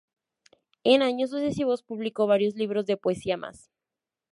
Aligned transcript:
En 0.83 1.03
años 1.03 1.29
sucesivos 1.29 1.83
publicó 1.83 2.25
varios 2.25 2.55
libros 2.55 2.87
de 2.87 2.97
poesía 2.97 3.37
más. 3.37 3.69